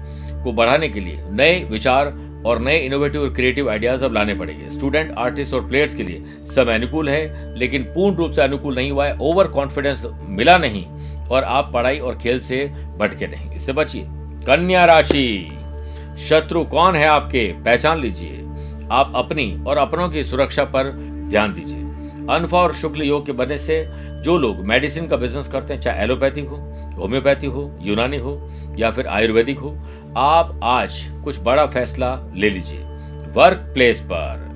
को 0.44 0.53
बढ़ाने 0.53 0.88
के 0.88 1.00
लिए 1.00 1.25
नए 1.31 1.58
विचार 1.64 2.06
और 2.46 2.61
नए 2.61 2.79
इनोवेटिव 2.79 3.22
और 3.22 3.32
क्रिएटिव 3.34 3.69
आइडियाज़ 3.70 4.05
अब 4.05 4.13
लाने 4.13 4.34
पड़ेंगे। 4.34 4.69
स्टूडेंट 4.69 5.13
आर्टिस्ट 5.19 5.55
और 5.55 5.67
प्लेयर्स 5.69 5.94
के 5.94 6.03
लिए 6.03 6.22
समय 6.46 6.75
अनुकूल 6.75 7.08
है, 7.08 7.58
लेकिन 7.58 7.82
पूर्ण 7.84 8.17
रूप 8.17 8.31
से 8.31 8.43
अनुकूल 8.43 8.75
नहीं 8.75 8.91
हुआ 8.91 9.06
है। 9.06 9.17
ओवर 9.19 9.48
कॉन्फिडेंस 9.48 10.06
मिला 10.29 10.56
नहीं। 10.58 10.84
और 11.31 11.44
आप 11.44 11.70
पढ़ाई 11.75 11.99
और 11.99 12.19
खेल 12.19 12.41
से 12.41 12.65
भटके 12.99 13.27
नहीं। 13.27 13.51
इससे 13.51 13.72
बचिए। 13.72 14.06
कन्या 14.46 14.84
राशि, 14.84 15.58
शत्रु 16.29 16.65
कौन 16.65 16.96
है 16.96 17.06
आपके? 17.06 17.53
पहचान 17.53 18.01
लीजिए। 18.01 18.44
आप 18.93 19.13
अपनी 19.15 19.65
और 19.67 19.77
अपनों 19.77 20.08
की 20.08 20.25
सुरक्षा 20.25 20.65
पर 20.65 20.91
ध्यान 21.31 21.53
दीजिए। 21.53 21.81
अनफा 22.34 22.58
और 22.58 22.72
शुक्ल 22.72 23.03
योग 23.03 23.27
के 23.27 23.32
बनने 23.32 23.58
से 23.58 23.87
जो 24.22 24.39
लोग 24.39 24.56
मेडिसिन 24.56 25.06
का 25.06 25.17
बिज़नेस 25.17 25.49
करते 25.49 25.75
हैं, 25.75 25.81
चाहे 25.81 26.03
एलोपैथी 26.03 26.41
हो 26.41 26.67
होम्योपैथी 26.91 27.46
हो, 27.46 27.79
यूनानी 27.81 28.17
हो, 28.17 28.51
या 28.79 28.91
फिर 28.91 29.06
आयुर्वेदिक 29.06 29.58
हो, 29.58 29.79
आप 30.17 30.60
आज 30.63 31.10
कुछ 31.25 31.41
बड़ा 31.41 31.67
फैसला 31.67 32.20
ले 32.37 32.51
लीजिए। 32.51 32.79
वर्क 33.32 33.56
प्लेस 33.75 34.01
पर। 34.01 34.51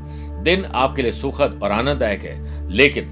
दिन 0.44 0.64
आपके 0.64 1.02
लिए 1.02 1.12
सुखद 1.12 1.60
और 1.62 1.72
आनंददायक 1.72 2.22
है, 2.22 2.68
लेकिन 2.70 3.04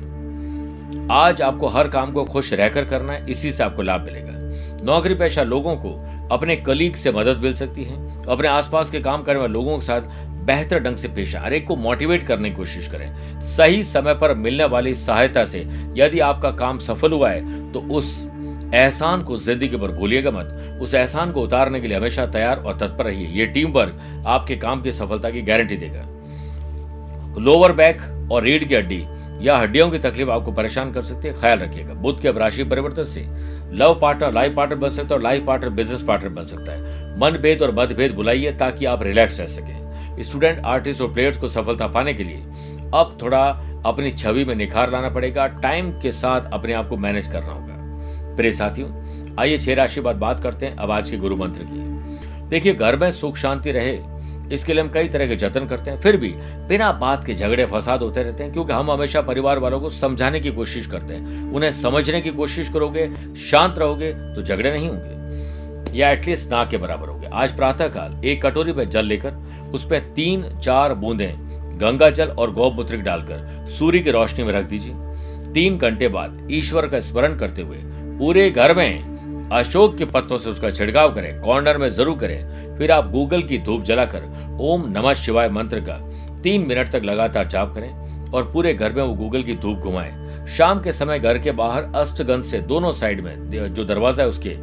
आज 1.10 1.40
आपको 1.42 1.68
हर 1.68 1.88
काम 1.88 2.12
को 2.12 2.24
खुश 2.24 2.52
रहकर 2.52 2.84
करना 2.84 3.12
है, 3.12 3.30
इसी 3.30 3.52
से 3.52 3.62
आपको 3.62 3.82
लाभ 3.82 4.00
मिलेगा। 4.00 4.84
नौकरी 4.84 5.14
पेशा 5.14 5.42
लोगों 5.42 5.74
को 5.76 5.90
अपने 6.32 6.56
कलीग 6.56 6.94
से 6.94 7.12
मदद 7.12 7.38
मिल 7.38 7.54
सकती 7.54 7.84
है। 7.84 7.96
अपने 8.26 8.48
आसपास 8.48 8.90
के 8.90 9.00
काम 9.00 9.22
करने 9.22 9.40
वाले 9.40 9.52
लोगों 9.52 9.76
के 9.78 9.84
साथ 9.86 10.00
बेहतर 10.46 10.82
ढंग 10.82 10.96
से 10.96 11.08
पेश 11.08 11.34
आए। 11.36 11.60
को 11.60 11.76
मोटिवेट 11.76 12.26
करने 12.26 12.50
की 12.50 12.56
कोशिश 12.56 12.88
करें। 12.88 13.40
सही 13.42 13.82
समय 13.84 14.14
पर 14.14 14.34
मिलने 14.34 14.64
वाली 14.66 14.94
सहायता 14.94 15.44
से 15.44 15.60
यदि 15.96 16.20
आपका 16.20 16.50
काम 16.52 16.78
सफल 16.80 17.12
हुआ 17.12 17.30
है 17.30 17.72
तो 17.72 17.80
उस 17.90 18.20
एहसान 18.74 19.22
को 19.22 19.36
ज़िंदगी 19.38 19.76
पर 19.76 19.90
भूलिएगा 19.90 20.30
मत। 20.30 20.78
उस 20.82 20.94
एहसान 20.94 21.32
को 21.32 21.42
उतारने 21.42 21.80
के 21.80 21.88
लिए 21.88 21.96
हमेशा 21.96 22.26
तैयार 22.28 22.58
और 22.58 22.78
तत्पर 22.78 23.04
रहिए। 23.04 23.26
ये 23.30 23.46
टीम 23.46 23.72
वर्क 23.72 24.24
आपके 24.26 24.56
काम 24.56 24.82
की 24.82 24.92
सफलता 24.92 25.30
की 25.30 25.42
गारंटी 25.42 25.76
देगा। 25.76 26.06
लोअर 27.40 27.72
बैक 27.72 28.00
और 28.32 28.42
रीढ़ 28.42 28.64
की 28.64 28.74
हड्डी 28.74 29.04
या 29.42 29.56
हड्डियों 29.56 29.90
की 29.90 29.98
तकलीफ़ 29.98 30.30
आपको 30.30 30.52
परेशान 30.52 30.92
कर 30.92 31.02
सकती 31.02 31.28
है, 31.28 31.34
ख्याल 31.40 31.58
रखिएगा। 31.58 31.94
बुद्ध 31.94 32.20
के 32.20 32.28
अब 32.28 32.38
राशि 32.38 32.64
परिवर्तन 32.64 33.04
से 33.04 33.26
लव 33.72 33.98
पार्टनर 34.02 34.32
लाइफ 34.32 34.54
पार्टनर 34.56 34.78
बन 34.78 34.88
सकता 34.88 35.08
है 35.08 35.16
और 35.16 35.22
लाइफ 35.22 35.44
पार्टनर 35.46 35.70
बिज़नेस 35.70 36.02
पार्टनर 36.02 36.30
बन 36.30 36.46
सकता 36.46 36.72
है। 36.72 37.18
मन 37.20 37.30
भेद 37.30 37.62
और 37.62 37.74
मतभेद 37.74 38.14
बुलाइए 38.14 38.52
ताकि 38.52 38.84
आप 38.84 39.02
रिलैक्स 39.02 39.40
रह 39.40 39.46
सकें। 39.46 40.22
स्टूडेंट 40.22 40.64
आर्टिस्ट 40.64 41.00
और 41.00 41.12
प्लेयर्स 41.12 41.36
को 41.36 41.48
सफलता 41.48 41.86
पाने 41.86 42.14
के 42.14 42.24
लिए 42.24 42.36
अब 42.94 43.18
थोड़ा 43.22 43.42
अपनी 43.86 44.10
छवि 44.10 44.44
में 44.44 44.54
निखार 44.54 44.90
लाना 44.90 45.08
पड़ेगा। 45.08 45.46
टाइम 45.46 45.90
के 46.00 46.12
साथ 46.12 46.40
अपने 46.52 46.72
आप 46.72 46.88
को 46.88 46.96
मैनेज 46.96 47.26
करना 47.26 47.52
होगा। 47.52 48.36
प्रिय 48.36 48.52
साथियों, 48.52 48.88
आइए 49.40 49.58
छह 49.58 49.74
राशि 49.74 50.00
बाद 50.00 50.16
बात 50.16 50.40
करते 50.40 50.66
हैं। 50.66 50.76
अब 50.76 50.90
आज 50.90 51.10
के 51.10 51.16
गुरु 51.16 51.36
मंत्र 51.36 51.60
की। 51.62 51.80
देखिए, 52.48 52.74
घर 52.74 52.96
में 52.96 53.10
सुख 53.10 53.36
शांति 53.36 53.72
रहे 53.72 53.96
इसके 54.50 54.72
लिए 54.72 54.82
हम 54.82 54.88
कई 54.88 55.08
तरह 55.08 55.26
के 55.26 55.36
जतन 55.36 55.66
करते 55.66 55.90
हैं। 55.90 56.00
फिर 56.00 56.16
भी 56.16 56.28
बिना 56.68 56.90
बात 56.92 57.24
के 57.24 57.34
झगड़े, 57.34 57.66
फसाद 57.66 58.02
होते 58.02 58.22
रहते 58.22 58.44
हैं, 58.44 58.52
क्योंकि 58.52 58.72
हम 58.72 58.90
हमेशा 58.90 59.20
परिवार 59.22 59.58
वालों 59.58 59.80
को 59.80 59.90
समझाने 59.90 60.40
की 60.40 60.50
कोशिश 60.50 60.86
करते 60.86 61.14
हैं। 61.14 61.52
उन्हें 61.52 61.70
समझने 61.72 62.20
की 62.20 62.30
कोशिश 62.32 62.68
करोगे, 62.68 63.08
शांत 63.40 63.78
रहोगे 63.78 64.12
तो 64.12 64.42
झगड़े 64.42 64.70
नहीं 64.70 64.88
होंगे। 64.88 65.98
या 65.98 66.10
एटलीस्ट 66.10 66.50
ना 66.50 66.64
के 66.64 66.78
बराबर 66.78 67.08
होंगे। 67.08 67.28
आज 67.32 67.56
प्रातः 67.56 67.88
काल 67.88 68.24
एक 68.24 68.44
कटोरी 68.46 68.72
में 68.72 68.88
जल 68.90 69.06
लेकर, 69.06 69.34
उस 69.74 69.84
पर 69.86 70.12
तीन, 70.16 70.44
चार 70.58 70.94
बूंदे, 70.94 71.32
गंगा 71.78 72.08
जल 72.10 72.28
और 72.28 72.50
गौमूत्र 72.50 72.96
डालकर 72.96 73.66
सूर्य 73.68 73.98
की 73.98 74.10
रोशनी 74.10 74.44
में 74.44 74.52
रख 74.52 74.64
दीजिए। 74.64 75.52
तीन 75.52 75.78
घंटे 75.78 76.08
बाद 76.08 76.48
ईश्वर 76.50 76.86
का 76.86 77.00
स्मरण 77.00 77.36
करते 77.38 77.62
हुए 77.62 77.78
पूरे 78.18 78.50
घर 78.50 78.74
में 78.76 79.48
अशोक 79.52 79.96
के 79.96 80.04
पत्तों 80.04 80.38
से 80.38 80.50
उसका 80.50 80.70
छिड़काव 80.70 81.14
करें 81.14 81.40
कॉर्नर 81.40 81.78
में 81.78 81.88
ज़रूर 81.88 82.18
करें। 82.18 82.61
फिर 82.78 82.90
आप 82.90 83.10
गूगल 83.10 83.42
की 83.42 83.58
धूप 83.58 83.82
जलाकर 83.82 84.56
ओम 84.60 84.88
नमः 84.88 85.14
शिवाय 85.14 85.48
मंत्र 85.50 85.80
का 85.80 85.98
तीन 86.42 86.66
मिनट 86.66 86.90
तक 86.92 87.02
लगातार 87.04 87.48
जाप 87.48 87.74
करें 87.74 88.30
और 88.30 88.50
पूरे 88.52 88.74
घर 88.74 88.92
में 88.92 89.02
वो 89.02 89.14
गूगल 89.14 89.42
की 89.42 89.54
धूप 89.54 89.78
घुमाएँ। 89.78 90.46
शाम 90.48 90.80
के 90.82 90.92
समय 90.92 91.18
घर 91.18 91.38
के 91.38 91.52
बाहर 91.52 91.92
अष्टगंध 91.96 92.44
से 92.44 92.58
दोनों 92.60 92.92
साइड 92.92 93.20
में 93.20 93.74
जो 93.74 93.84
दरवाज़ा 93.84 94.22
है 94.22 94.28
उसके 94.28 94.56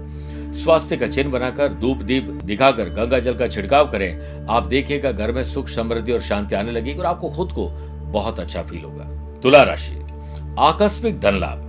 स्वास्थ्य 0.54 0.98
का 0.98 1.08
चिन्ह 1.08 1.32
बनाकर 1.32 1.74
धूप 1.74 1.98
दीप 2.04 2.24
दिखाकर 2.44 2.90
गंगा 2.90 3.20
जल 3.20 3.38
का 3.38 3.48
छिड़काव 3.48 3.90
करें। 3.92 4.46
आप 4.50 4.64
देखिएगा 4.64 5.12
घर 5.12 5.32
में 5.32 5.44
सुख, 5.44 5.68
समृद्धि 5.68 6.12
और 6.12 6.22
शांति 6.22 6.56
आने 6.56 6.72
लगेगी 6.72 7.00
और 7.00 7.06
आपको 7.06 7.30
खुद 7.30 7.52
को 7.52 7.68
बहुत 8.12 8.40
अच्छा 8.40 8.64
फील 8.64 8.84
होगा। 8.84 9.40
तुला 9.42 9.64
राशि, 9.64 9.96
आकस्मिक 10.60 11.20
धन 11.20 11.40
लाभ। 11.40 11.69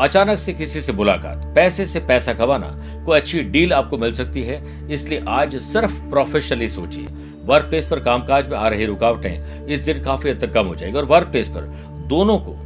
अचानक 0.00 0.38
से 0.38 0.52
किसी 0.52 0.80
से 0.80 0.92
मुलाकात, 0.92 1.42
पैसे 1.54 1.86
से 1.86 2.00
पैसा 2.00 2.32
कमाना, 2.34 2.68
कोई 3.06 3.18
अच्छी 3.18 3.42
डील 3.44 3.72
आपको 3.72 3.98
मिल 3.98 4.12
सकती 4.12 4.42
है, 4.42 4.60
इसलिए 4.88 5.24
आज 5.28 5.56
सिर्फ़ 5.62 6.00
प्रोफेशनली 6.10 6.68
सोचिए। 6.68 7.06
वर्क 7.44 7.64
प्लेस 7.64 7.86
पर 7.86 8.00
कामकाज 8.00 8.48
में 8.48 8.56
आ 8.58 8.68
रही 8.68 8.86
रुकावटें 8.86 9.66
इस 9.66 9.80
दिन 9.80 10.02
काफ़ी 10.02 10.30
हद 10.30 10.40
तक 10.40 10.52
कम 10.52 10.66
हो 10.66 10.74
जाएगी 10.74 10.98
और 10.98 11.04
वर्क 11.04 11.28
प्लेस 11.28 11.48
पर 11.48 11.62
दोनों 12.08 12.38
को 12.38 12.56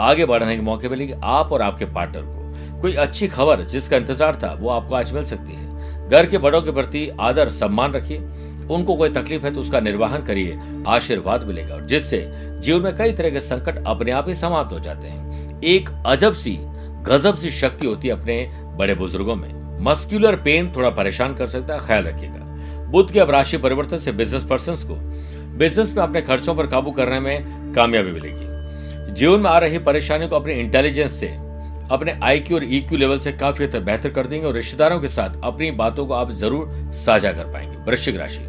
आगे 0.00 0.24
बढ़ने 0.24 0.56
के 0.56 0.62
मौके 0.62 0.88
मिलेंगे, 0.88 1.14
आप 1.14 1.52
और 1.52 1.62
आपके 1.62 1.84
पार्टनर 1.86 2.22
को। 2.22 2.80
कोई 2.80 2.94
अच्छी 2.94 3.28
खबर 3.28 3.60
जिसका 3.62 3.96
इंतज़ार 3.96 4.36
था, 4.36 4.52
वो 4.52 4.70
आपको 4.70 4.94
आज 4.94 5.12
मिल 5.12 5.24
सकती 5.24 5.52
है। 5.52 6.08
घर 6.08 6.26
के 6.26 6.38
बड़ों 6.38 6.60
के 6.62 6.72
प्रति 6.72 7.08
आदर, 7.20 7.48
सम्मान 7.50 7.92
रखिए। 7.92 8.18
उनको 8.68 8.94
कोई 8.96 9.08
तकलीफ़ 9.10 9.44
है 9.44 9.54
तो 9.54 9.60
उसका 9.60 9.80
निर्वाहन 9.80 10.22
करिए, 10.22 10.58
आशीर्वाद 10.88 11.46
मिलेगा 11.46 11.74
और 11.74 11.86
जिससे 11.86 12.26
जीवन 12.60 12.82
में 12.82 12.96
कई 12.96 13.12
तरह 13.12 13.30
के 13.30 13.40
संकट 13.42 13.84
अपने 13.86 14.10
आप 14.10 14.28
ही 14.28 14.34
समाप्त 14.34 14.72
हो 14.72 14.80
जाते 14.80 15.08
हैं। 15.08 15.25
एक 15.64 15.88
अजब 16.06 16.32
सी, 16.32 16.56
गजब 17.02 17.36
सी 17.36 17.50
शक्ति 17.50 17.86
होती 17.86 18.08
है 18.08 18.14
अपने 18.14 18.50
बड़े 18.78 18.94
बुज़ुर्गों 18.94 19.36
में। 19.36 19.48
मस्क्यूलर 19.80 20.36
पेन 20.36 20.72
थोड़ा 20.76 20.90
परेशान 20.90 21.34
कर 21.34 21.46
सकता 21.46 21.74
है, 21.74 21.86
ख्याल 21.86 22.04
रखिएगा। 22.04 22.44
बुद्ध 22.86 23.10
के 23.10 23.20
अब 23.20 23.30
राशि 23.30 23.58
परिवर्तन 23.58 23.98
से 23.98 24.12
बिज़नेस 24.12 24.44
पर्सन 24.44 24.74
को। 24.74 24.94
बिज़नेस 25.58 25.94
में 25.96 26.02
अपने 26.02 26.22
खर्चों 26.22 26.54
पर 26.54 26.66
काबू 26.66 26.90
करने 26.90 27.20
में 27.20 27.72
कामयाबी 27.74 28.10
मिलेगी। 28.10 29.12
जीवन 29.12 29.40
में 29.40 29.50
आ 29.50 29.58
रही 29.58 29.78
परेशानियों 29.78 30.30
को 30.30 30.36
अपने 30.36 30.54
इंटेलिजेंस 30.54 31.12
से, 31.12 31.28
अपने 31.90 32.18
आईक्यू 32.22 32.56
और 32.56 32.64
ईक्यू 32.64 32.98
लेवल 32.98 33.18
से 33.18 33.32
काफ़ी 33.32 33.64
हद 33.64 33.72
तक 33.72 33.80
बेहतर 33.80 34.10
कर 34.10 34.26
देंगे 34.26 34.46
और 34.46 34.54
रिश्तेदारों 34.54 35.00
के 35.00 35.08
साथ 35.08 35.40
अपनी 35.44 35.70
बातों 35.70 36.06
को 36.06 36.14
आप 36.14 36.30
ज़रूर 36.30 36.92
साझा 36.94 37.32
कर 37.32 37.44
पाएँगे। 37.44 37.76
वृश्चिक 37.90 38.16
राशि। 38.16 38.44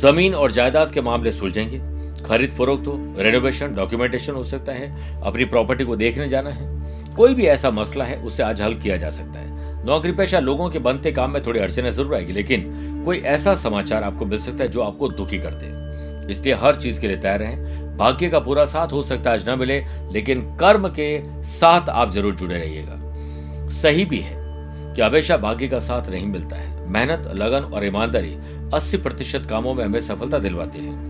ज़मीन 0.00 0.34
और 0.34 0.52
जायदाद 0.52 0.92
के 0.92 1.00
मामले 1.00 1.32
सुलझेंगे। 1.32 1.78
खरीद 2.26 2.50
फरोख्त 2.50 2.86
हो 2.86 3.14
रेनोवेशन 3.18 3.74
डॉक्यूमेंटेशन 3.74 4.32
हो 4.32 4.44
सकता 4.44 4.72
है, 4.72 5.20
अपनी 5.22 5.44
प्रॉपर्टी 5.44 5.84
को 5.84 5.96
देखने 5.96 6.28
जाना 6.28 6.50
है। 6.50 7.14
कोई 7.16 7.34
भी 7.34 7.46
ऐसा 7.46 7.70
मसला 7.70 8.04
है, 8.04 8.16
उसे 8.16 8.42
आज 8.42 8.60
हल 8.62 8.74
किया 8.74 8.96
जा 8.96 9.10
सकता 9.10 9.38
है। 9.38 9.84
नौकरी 9.86 10.12
पेशा 10.12 10.38
लोगों 10.38 10.70
के 10.70 10.78
बनते 10.78 11.12
काम 11.12 11.30
में 11.30 11.42
थोड़ी 11.42 11.60
अड़चने 11.60 11.90
ज़रूर 11.92 12.14
आएगी, 12.14 12.32
लेकिन 12.32 13.02
कोई 13.04 13.18
ऐसा 13.18 13.54
समाचार 13.54 14.02
आपको 14.02 14.26
मिल 14.26 14.38
सकता 14.38 14.64
है 14.64 14.70
जो 14.70 14.80
आपको 14.80 15.08
दुखी 15.08 15.38
कर 15.38 15.54
दे। 15.54 16.32
इसलिए 16.32 16.54
हर 16.54 16.76
चीज़ 16.76 17.00
के 17.00 17.08
लिए 17.08 17.16
तैयार 17.16 17.38
रहें। 17.38 17.96
भाग्य 17.96 18.28
का 18.28 18.38
पूरा 18.38 18.64
साथ 18.64 18.92
हो 18.92 19.02
सकता 19.02 19.30
है, 19.30 19.38
आज 19.38 19.48
न 19.48 19.58
मिले, 19.58 19.84
लेकिन 20.12 20.40
कर्म 20.56 20.88
के 20.88 21.22
साथ 21.44 21.88
आप 21.88 22.12
ज़रूर 22.12 22.34
जुड़े 22.34 22.54
रहिएगा। 22.54 23.68
सही 23.70 24.04
भी 24.04 24.18
है 24.18 24.36
कि 24.94 25.02
हमेशा 25.02 25.36
भाग्य 25.36 25.68
का 25.68 25.78
साथ 25.78 26.10
नहीं 26.10 26.26
मिलता 26.26 26.56
है। 26.56 26.88
मेहनत, 26.88 27.30
लगन 27.34 27.72
और 27.74 27.84
ईमानदारी 27.86 28.36
80 28.74 28.96
प्रतिशत 28.96 29.46
कामों 29.50 29.74
में 29.74 29.84
हमें 29.84 30.00
सफलता 30.00 30.38
दिलवाती 30.38 30.78
है। 30.78 31.09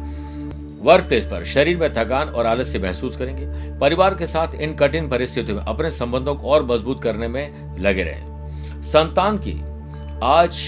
वर्क 0.80 1.04
प्लेस 1.04 1.24
पर 1.24 1.44
शरीर 1.44 1.76
में 1.76 1.92
थकान 1.92 2.28
और 2.28 2.46
आलस्य 2.46 2.78
महसूस 2.78 3.16
करेंगे। 3.16 3.46
परिवार 3.80 4.14
के 4.14 4.26
साथ 4.26 4.54
इन 4.54 4.74
कठिन 4.74 5.08
परिस्थितियों 5.08 5.56
में 5.56 5.64
अपने 5.64 5.90
संबंधों 5.90 6.34
को 6.34 6.48
और 6.48 6.64
मज़बूत 6.66 7.02
करने 7.02 7.28
में 7.28 7.76
लगे 7.78 8.04
रहें। 8.04 8.82
संतान 8.82 9.38
की, 9.38 9.52
आज 10.24 10.60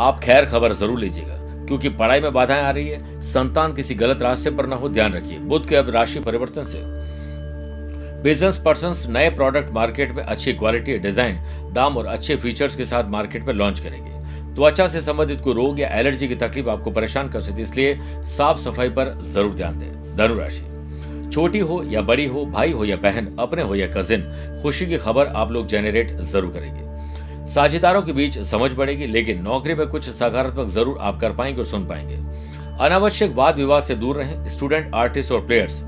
आप 0.00 0.20
खैर 0.20 0.44
खबर 0.44 0.72
ज़रूर 0.72 0.98
लीजिएगा, 1.00 1.36
क्योंकि 1.66 1.88
पढ़ाई 1.90 2.20
में 2.20 2.32
बाधाएँ 2.32 2.62
आ 2.62 2.70
रही 2.70 2.88
है। 2.88 3.20
संतान 3.22 3.74
किसी 3.74 3.94
गलत 3.94 4.22
रास्ते 4.22 4.50
पर 4.50 4.66
न 4.66 4.72
हो, 4.72 4.88
ध्यान 4.88 5.12
रखिए। 5.12 5.38
बुद्ध 5.38 5.66
के 5.68 5.76
अब 5.76 5.90
राशि 5.90 6.20
परिवर्तन 6.20 6.64
से। 6.64 6.82
बिज़नेस 8.22 8.58
पर्सन 8.58 8.94
नए 9.12 9.30
प्रोडक्ट 9.30 9.72
मार्केट 9.72 10.12
में 10.12 10.22
अच्छी 10.22 10.52
क्वालिटी 10.52 10.98
डिज़ाइन 10.98 11.38
दाम 11.74 11.96
और 11.96 12.06
अच्छे 12.06 12.36
फीचर्स 12.36 12.74
के 12.74 12.84
साथ 12.84 13.10
मार्केट 13.10 13.44
में 13.44 13.52
लॉन्च 13.54 13.80
करेंगे। 13.80 14.10
त्वचा 14.58 14.86
से 14.88 15.00
संबंधित 15.00 15.40
कोई 15.40 15.54
रोग 15.54 15.80
या 15.80 15.88
एलर्जी 15.88 16.28
की 16.28 16.34
तकलीफ़ 16.34 16.68
आपको 16.68 16.90
परेशान 16.90 17.28
कर 17.28 17.40
सकती 17.40 17.56
है, 17.56 17.62
इसलिए 17.62 17.98
साफ़ 18.26 18.58
सफ़ाई 18.58 18.88
पर 18.90 19.12
ज़रूर 19.24 19.54
ध्यान 19.54 19.78
दें। 19.78 20.16
धनुराशि। 20.16 21.30
छोटी 21.30 21.58
हो 21.58 21.82
या 21.84 22.00
बड़ी 22.02 22.24
हो, 22.26 22.44
भाई 22.46 22.72
हो 22.72 22.84
या 22.84 22.96
बहन, 22.96 23.26
अपने 23.38 23.62
हो 23.62 23.74
या 23.74 23.86
कजिन 23.86 24.22
खुशी 24.62 24.86
की 24.86 24.98
खबर 24.98 25.26
आप 25.26 25.52
लोग 25.52 25.66
जेनरेट 25.66 26.10
ज़रूर 26.12 26.50
करेंगे। 26.52 27.46
साझेदारों 27.46 28.02
के 28.02 28.12
बीच 28.12 28.38
समझ 28.40 28.72
बढ़ेगी, 28.72 29.06
लेकिन 29.06 29.42
नौकरी 29.42 29.74
में 29.74 29.86
कुछ 29.86 30.08
सकारात्मक 30.10 30.68
ज़रूर 30.68 30.98
आप 31.00 31.20
कर 31.20 31.32
पाएँगे 31.32 31.58
और 31.58 31.66
सुन 31.66 31.86
पाएँगे। 31.86 32.16
अनावश्यक 32.80 33.34
वाद 33.34 33.56
विवाद 33.56 33.82
से 33.82 33.94
दूर 33.94 34.16
रहें 34.16 34.48
स्टूडेंट 34.48 34.94
आर्टिस्ट 34.94 35.32
और 35.32 35.46
प्लेयर्स 35.46 35.80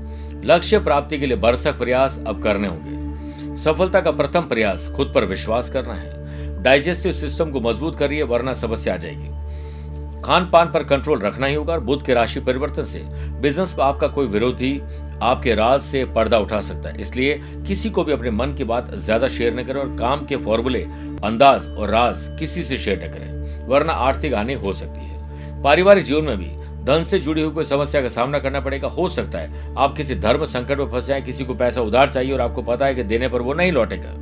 लक्ष्य 0.45 0.79
प्राप्ति 0.79 1.19
के 1.19 1.25
लिए 1.25 1.37
बरसक 1.39 1.77
प्रयास 1.77 2.19
अब 2.27 2.41
करने 2.43 2.67
होंगे। 2.67 3.55
सफलता 3.57 4.01
का 4.01 4.11
प्रथम 4.13 4.47
प्रयास 4.47 4.87
खुद 4.87 5.11
पर 5.15 5.25
विश्वास 5.25 5.69
करना 5.69 5.93
है। 5.93 6.19
डाइजेस्टिव 6.61 7.11
सिस्टम 7.13 7.51
को 7.51 7.59
मज़बूत 7.61 7.95
करिए, 7.95 8.23
वरना 8.23 8.53
समस्या 8.55 8.93
आ 8.93 8.97
जाएगी। 8.97 10.21
खान 10.21 10.49
पान 10.49 10.71
पर 10.71 10.83
कंट्रोल 10.83 11.21
रखना 11.21 11.47
ही 11.47 11.53
होगा 11.55 11.73
और 11.73 11.79
बुद्ध 11.81 12.03
के 12.05 12.13
राशि 12.13 12.39
परिवर्तन 12.39 12.83
से 12.83 12.99
बिज़नेस 13.41 13.75
में 13.77 13.83
आपका 13.85 14.07
कोई 14.07 14.27
विरोधी 14.27 14.79
आपके 15.21 15.55
राज 15.55 15.81
से 15.81 16.03
पर्दा 16.07 16.37
उठा 16.39 16.59
सकता 16.61 16.89
है। 16.89 17.01
इसलिए 17.01 17.39
किसी 17.67 17.89
को 17.89 18.03
भी 18.03 18.11
अपने 18.13 18.31
मन 18.31 18.53
की 18.53 18.63
बात 18.63 18.93
ज़्यादा 18.95 19.27
शेयर 19.27 19.53
न 19.53 19.63
करें 19.63 19.79
और 19.81 19.95
काम 19.97 20.25
के 20.25 20.35
फॉर्मूले, 20.37 20.81
अंदाज 21.23 21.67
और 21.69 21.89
राज 21.89 22.27
किसी 22.39 22.63
से 22.63 22.77
शेयर 22.77 23.03
न 23.03 23.11
करें, 23.13 23.67
वरना 23.67 23.93
आर्थिक 23.93 24.33
हानि 24.33 24.53
हो 24.55 24.73
सकती 24.73 24.99
है। 25.01 25.61
पारिवारिक 25.63 26.05
जीवन 26.05 26.23
में 26.23 26.37
भी 26.37 26.49
धन 26.85 27.03
से 27.03 27.19
जुड़ी 27.19 27.41
हुई 27.41 27.53
कोई 27.53 27.65
समस्या 27.65 28.01
का 28.01 28.07
सामना 28.09 28.39
करना 28.39 28.59
पड़ेगा, 28.59 28.87
हो 28.87 29.07
सकता 29.09 29.39
है। 29.39 29.75
आप 29.75 29.95
किसी 29.97 30.15
धर्म 30.17 30.45
संकट 30.47 30.77
में 30.77 30.91
फंस 30.91 31.07
जाए 31.07 31.21
किसी 31.21 31.45
को 31.45 31.55
पैसा 31.55 31.81
उधार 31.81 32.09
चाहिए 32.09 32.33
और 32.33 32.41
आपको 32.41 32.61
पता 32.63 32.85
है 32.85 32.95
कि 32.95 33.03
देने 33.03 33.27
पर 33.27 33.41
वो 33.41 33.53
नहीं 33.53 33.71
लौटेगा। 33.71 34.13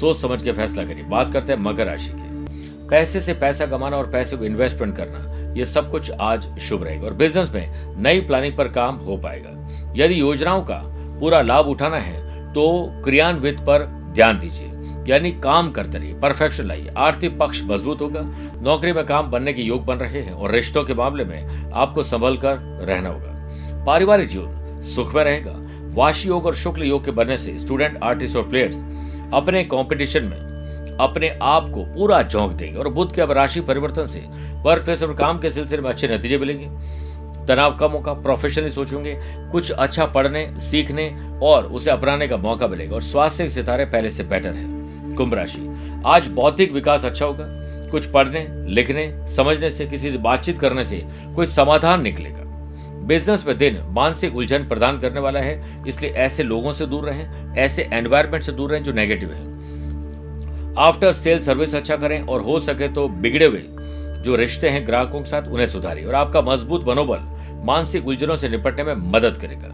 सोच 0.00 0.16
समझ 0.16 0.42
के 0.42 0.52
फैसला 0.52 0.84
करिए। 0.84 1.04
बात 1.04 1.32
करते 1.32 1.52
हैं 1.52 1.60
मकर 1.60 1.86
राशि 1.86 2.10
की। 2.10 2.34
पैसे 2.88 3.20
से 3.20 3.34
पैसा 3.34 3.66
कमाना 3.66 3.96
और 3.96 4.10
पैसे 4.10 4.36
को 4.36 4.44
इन्वेस्टमेंट 4.44 4.96
करना, 4.96 5.54
ये 5.54 5.64
सब 5.64 5.90
कुछ 5.90 6.10
आज 6.10 6.48
शुभ 6.58 6.84
रहेगा 6.84 7.06
और 7.06 7.14
बिज़नेस 7.14 7.52
में 7.54 7.96
नई 8.02 8.20
प्लानिंग 8.20 8.56
पर 8.56 8.68
काम 8.68 8.96
हो 8.96 9.16
पाएगा। 9.16 9.94
यदि 9.96 10.20
योजनाओं 10.20 10.62
का 10.62 10.82
पूरा 11.20 11.40
लाभ 11.42 11.66
उठाना 11.66 11.98
है 11.98 12.24
तो 12.54 12.66
क्रियान्वित 13.04 13.60
पर 13.60 13.84
ध्यान 14.14 14.38
दीजिए। 14.38 14.72
यानी 15.08 15.30
काम 15.32 15.70
करते 15.70 15.98
रहिए 15.98 16.14
परफेक्शन 16.14 16.64
लाइए। 16.64 16.92
आर्थिक 16.98 17.38
पक्ष 17.38 17.62
मज़बूत 17.64 18.00
होगा, 18.00 18.20
नौकरी 18.62 18.92
में 18.92 19.04
काम 19.06 19.30
बनने 19.30 19.52
के 19.52 19.62
योग 19.62 19.84
बन 19.84 19.96
रहे 19.96 20.20
हैं 20.22 20.32
और 20.32 20.50
रिश्तों 20.50 20.84
के 20.84 20.94
मामले 20.94 21.24
में 21.24 21.72
आपको 21.72 22.02
संभल 22.02 22.36
कर 22.36 22.56
रहना 22.86 23.08
होगा। 23.08 23.84
पारिवारिक 23.86 24.28
जीवन 24.28 24.80
सुख 24.86 25.14
में 25.14 25.22
रहेगा। 25.24 25.54
वाशी 25.94 26.28
योग 26.28 26.46
और 26.46 26.54
शुक्ल 26.54 26.84
योग 26.84 27.04
के 27.04 27.10
बनने 27.10 27.36
से 27.36 27.56
स्टूडेंट 27.58 27.98
आर्टिस्ट 28.02 28.36
और 28.36 28.48
प्लेयर्स 28.48 28.82
अपने 29.34 29.64
कंपटीशन 29.64 30.24
में 30.24 30.36
अपने 31.00 31.28
आप 31.42 31.68
को 31.70 31.84
पूरा 31.84 32.22
झोंक 32.22 32.52
देंगे 32.52 32.78
और 32.78 32.88
बुद्ध 32.88 33.14
के 33.14 33.22
अब 33.22 33.32
राशि 33.32 33.60
परिवर्तन 33.60 34.06
से 34.06 34.20
वर्क 34.62 34.84
प्लेस 34.84 35.02
और 35.02 35.14
काम 35.14 35.38
के 35.38 35.50
सिलसिले 35.50 35.82
में 35.82 35.90
अच्छे 35.90 36.08
नतीजे 36.08 36.38
मिलेंगे। 36.38 36.66
तनाव 37.46 37.76
कम 37.76 37.90
होगा 37.90 38.12
प्रोफेशनली 38.12 38.70
सोचेंगे 38.70 39.14
कुछ 39.52 39.70
अच्छा 39.70 40.06
पढ़ने, 40.06 40.60
सीखने 40.60 41.08
और 41.42 41.66
उसे 41.66 41.90
अपनाने 41.90 42.28
का 42.28 42.36
मौका 42.36 42.68
मिलेगा 42.68 42.94
और 42.94 43.02
स्वास्थ्य 43.02 43.44
के 43.44 43.50
सितारे 43.50 43.84
पहले 43.84 44.10
से 44.10 44.24
बेटर 44.24 44.52
है। 44.52 45.14
कुंभ 45.14 45.34
राशि, 45.34 45.68
आज 46.06 46.28
बौद्धिक 46.28 46.72
विकास 46.72 47.04
अच्छा 47.04 47.26
होगा। 47.26 47.44
कुछ 47.90 48.06
पढ़ने, 48.06 48.46
लिखने, 48.50 49.28
समझने 49.28 49.70
से, 49.70 49.86
किसी 49.86 50.10
से 50.10 50.18
बातचीत 50.18 50.58
करने 50.58 50.84
से 50.84 51.04
कोई 51.34 51.46
समाधान 51.46 52.02
निकलेगा। 52.02 52.45
बिज़नेस 53.06 53.44
में 53.46 53.56
दिन 53.58 53.78
मानसिक 53.88 54.36
उलझन 54.36 54.66
प्रदान 54.68 54.98
करने 54.98 55.20
वाला 55.20 55.40
है, 55.40 55.82
इसलिए 55.88 56.10
ऐसे 56.10 56.42
लोगों 56.42 56.72
से 56.72 56.86
दूर 56.86 57.04
रहें, 57.04 57.54
ऐसे 57.56 57.88
एनवायरमेंट 57.92 58.42
से 58.42 58.52
दूर 58.52 58.70
रहें 58.70 58.82
जो 58.82 58.92
नेगेटिव 58.92 59.32
है। 59.32 60.74
आफ्टर 60.78 61.12
सेल 61.12 61.42
सर्विस 61.42 61.74
अच्छा 61.74 61.96
करें 61.96 62.20
और 62.20 62.40
हो 62.40 62.58
सके 62.60 62.88
तो 62.88 63.06
बिगड़े 63.08 63.46
हुए 63.46 63.62
जो 64.24 64.36
रिश्ते 64.36 64.68
हैं 64.68 64.86
ग्राहकों 64.86 65.18
के 65.20 65.30
साथ, 65.30 65.42
उन्हें 65.42 65.66
सुधारें 65.66 66.04
और 66.04 66.14
आपका 66.14 66.40
मज़बूत 66.42 66.86
मनोबल 66.88 67.18
मानसिक 67.64 68.06
उलझनों 68.06 68.36
से 68.36 68.48
निपटने 68.48 68.84
में 68.84 68.94
मदद 69.12 69.36
करेगा। 69.36 69.68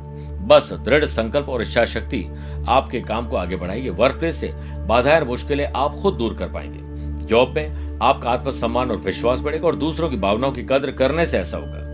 बस 0.46 0.72
दृढ़ 0.84 1.04
संकल्प 1.04 1.48
और 1.48 1.62
इच्छा 1.62 1.84
शक्ति 1.84 2.24
आपके 2.68 3.00
काम 3.00 3.28
को 3.28 3.36
आगे 3.36 3.56
बढ़ाएगी। 3.56 3.90
वर्क 3.90 4.16
प्लेस 4.16 4.36
से 4.36 4.52
बाधाएँ 4.86 5.20
और 5.20 5.24
मुश्किलें 5.24 5.64
आप 5.66 5.96
खुद 6.02 6.14
दूर 6.14 6.34
कर 6.34 6.48
पाएँगे। 6.48 7.26
जॉब 7.26 7.54
में 7.56 7.98
आपका 8.02 8.30
आत्मसम्मान 8.30 8.90
और 8.90 8.96
विश्वास 8.96 9.40
बढ़ेगा 9.40 9.66
और 9.66 9.76
दूसरों 9.76 10.10
की 10.10 10.16
भावनाओं 10.16 10.52
की 10.52 10.62
कद्र 10.62 10.92
करने 10.92 11.26
से 11.26 11.38
ऐसा 11.38 11.56
होगा। 11.56 11.91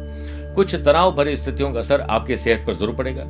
कुछ 0.59 0.75
तनाव 0.77 1.11
भरी 1.15 1.35
स्थितियों 1.37 1.73
का 1.73 1.79
असर 1.79 2.01
आपके 2.01 2.37
सेहत 2.37 2.65
पर 2.67 2.75
ज़रूर 2.75 2.95
पड़ेगा। 2.95 3.25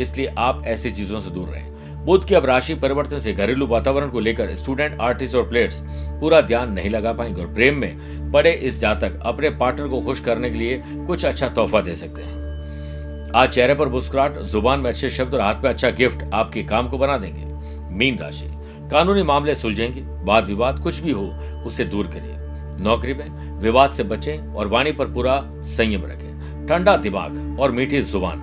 इसलिए 0.00 0.34
आप 0.38 0.62
ऐसी 0.66 0.90
चीज़ों 0.90 1.20
से 1.20 1.30
दूर 1.30 1.48
रहें। 1.48 2.04
बुद्ध 2.04 2.24
की 2.24 2.34
अब 2.34 2.46
राशि 2.46 2.74
परिवर्तन 2.74 3.18
से 3.18 3.32
घरेलू 3.32 3.66
वातावरण 3.66 4.08
को 4.08 4.20
लेकर 4.20 4.54
स्टूडेंट, 4.54 5.00
आर्टिस्ट 5.00 5.34
और 5.34 5.48
प्लेयर्स 5.48 5.80
पूरा 6.20 6.40
ध्यान 6.40 6.72
नहीं 6.72 6.90
लगा 6.90 7.12
पाएँगे 7.12 7.40
और 7.42 7.54
प्रेम 7.54 7.78
में 7.78 8.30
पड़े 8.32 8.50
इस 8.50 8.80
जातक 8.80 9.18
अपने 9.22 9.50
पार्टनर 9.52 9.88
को 9.88 10.00
खुश 10.00 10.20
करने 10.20 10.50
के 10.50 10.58
लिए 10.58 10.82
कुछ 11.06 11.24
अच्छा 11.24 11.48
तोहफा 11.48 11.80
दे 11.80 11.94
सकते 11.94 12.22
हैं। 12.22 13.32
आज 13.34 13.48
चेहरे 13.48 13.74
पर 13.74 13.88
मुस्कुराहट, 13.88 14.38
ज़ुबान 14.42 14.80
में 14.80 14.90
अच्छे 14.90 15.10
शब्द 15.10 15.34
और 15.34 15.40
हाथ 15.40 15.62
में 15.62 15.70
अच्छा 15.70 15.90
गिफ्ट 15.92 16.24
आपके 16.34 16.62
काम 16.64 16.88
को 16.88 16.98
बना 16.98 17.18
देंगे। 17.18 17.94
मीन 17.94 18.18
राशि, 18.18 18.50
कानूनी 18.90 19.22
मामले 19.22 19.54
सुलझेंगे, 19.54 20.04
वाद 20.24 20.46
विवाद 20.46 20.82
कुछ 20.82 21.00
भी 21.00 21.12
हो, 21.12 21.26
उसे 21.66 21.84
दूर 21.86 22.06
करिए। 22.06 22.84
नौकरी 22.84 23.14
में 23.14 23.60
विवाद 23.60 23.92
से 23.92 24.02
बचें 24.04 24.54
और 24.54 24.66
वाणी 24.66 24.92
पर 24.92 25.12
पूरा 25.12 25.42
संयम 25.66 26.04
रखें। 26.04 26.25
ठंडा 26.68 26.96
दिमाग 26.96 27.60
और 27.60 27.70
मीठी 27.70 28.00
ज़ुबान। 28.02 28.40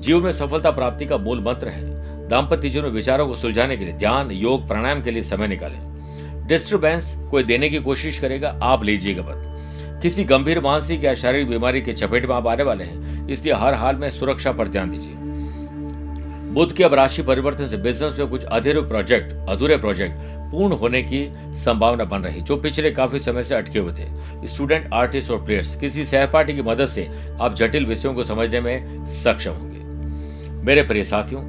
जीवन 0.00 0.22
में 0.22 0.32
सफलता 0.32 0.70
प्राप्ति 0.70 1.06
का 1.06 1.18
मूल 1.18 1.40
मंत्र 1.40 1.68
है। 1.68 2.28
दाम्पत्य 2.28 2.68
जीवन 2.68 2.88
विचारों 2.88 3.26
को 3.28 3.34
सुलझाने 3.34 3.76
के 3.76 3.84
लिए 3.84 3.94
ध्यान, 3.94 4.30
योग, 4.30 4.66
प्राणायाम 4.68 5.02
के 5.02 5.10
लिए 5.10 5.22
समय 5.22 5.48
निकालें। 5.48 6.46
डिस्टर्बेंस 6.46 7.14
कोई 7.30 7.42
देने 7.42 7.68
की 7.68 7.78
कोशिश 7.78 8.18
करेगा, 8.18 8.58
आप 8.62 8.84
लीजिएगा 8.84 9.22
मत। 9.22 10.00
किसी 10.02 10.24
गंभीर 10.24 10.60
मानसिक 10.60 11.04
या 11.04 11.14
शारीरिक 11.14 11.48
बीमारी 11.48 11.80
के 11.82 11.92
चपेट 11.92 12.26
में 12.26 12.34
आप 12.34 12.46
आने 12.46 12.62
वाले 12.62 12.84
हैं, 12.84 13.28
इसलिए 13.28 13.54
हर 13.54 13.74
हाल 13.74 13.96
में 13.96 14.08
सुरक्षा 14.10 14.52
पर 14.52 14.68
ध्यान 14.68 14.90
दीजिए। 14.90 15.14
बुद्ध 16.54 16.72
के 16.72 16.84
अब 16.84 16.94
राशि 16.94 17.22
परिवर्तन 17.22 17.68
से 17.68 17.76
बिज़नेस 17.76 18.18
में 18.18 18.28
कुछ 18.28 18.44
अधूरे 18.44 18.80
प्रोजेक्ट 18.80 19.32
अधूरे 19.48 19.76
प्रोजेक्ट 19.76 20.33
पूर्ण 20.50 20.74
होने 20.74 21.02
की 21.02 21.32
संभावना 21.56 22.04
बन 22.04 22.22
रही, 22.22 22.40
जो 22.40 22.56
पिछले 22.56 22.90
काफ़ी 22.90 23.18
समय 23.18 23.44
से 23.44 23.54
अटके 23.54 23.78
हुए 23.78 23.92
थे। 23.92 24.46
स्टूडेंट, 24.46 24.92
आर्टिस्ट 24.92 25.30
और 25.30 25.44
प्लेयर्स, 25.44 25.74
किसी 25.76 26.04
सहपाठी 26.04 26.54
की 26.54 26.62
मदद 26.62 26.86
से 26.86 27.08
आप 27.40 27.54
जटिल 27.54 27.86
विषयों 27.86 28.14
को 28.14 28.24
समझने 28.24 28.60
में 28.60 29.06
सक्षम 29.06 29.52
होंगे। 29.52 30.62
मेरे 30.64 30.82
प्रिय 30.82 31.04
साथियों, 31.04 31.42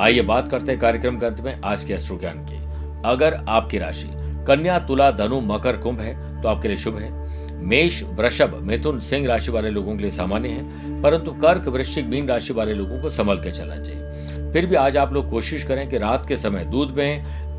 आइए 0.00 0.22
बात 0.22 0.48
करते 0.48 0.72
हैं 0.72 0.80
कार्यक्रम 0.80 1.18
के 1.18 1.26
अंत 1.26 1.40
में 1.40 1.60
आज 1.64 1.84
के 1.84 1.94
अश्रु 1.94 2.18
ज्ञान 2.18 2.38
की। 2.44 2.62
अगर 3.04 3.34
आपकी 3.48 3.78
राशि 3.78 4.10
कन्या, 4.46 4.78
तुला, 4.78 5.10
धनु, 5.10 5.40
मकर, 5.40 5.76
कुंभ 5.76 6.00
है 6.00 6.42
तो 6.42 6.48
आपके 6.48 6.68
लिए 6.68 6.76
शुभ 6.76 6.98
है। 6.98 7.62
मेष, 7.64 8.02
वृषभ, 8.02 8.58
मिथुन, 8.62 9.00
सिंह 9.00 9.26
राशि 9.26 9.52
वाले 9.52 9.70
लोगों 9.70 9.94
के 9.96 10.02
लिए 10.02 10.10
सामान्य 10.10 10.48
है, 10.48 11.02
परंतु 11.02 11.30
कर्क, 11.32 11.68
वृश्चिक, 11.68 12.06
मीन 12.06 12.28
राशि 12.28 12.52
वाले 12.52 12.74
लोगों 12.74 13.00
को 13.02 13.10
संभल 13.10 13.36
के 13.36 13.50
चलना 13.50 13.76
चाहिए। 13.76 14.52
फिर 14.52 14.66
भी 14.66 14.74
आज 14.74 14.96
आप 14.96 15.12
लोग 15.12 15.30
कोशिश 15.30 15.64
करें 15.64 15.88
कि 15.88 15.98
रात 15.98 16.26
के 16.26 16.36
समय 16.36 16.64
दूध 16.64 16.90
में 16.90 17.58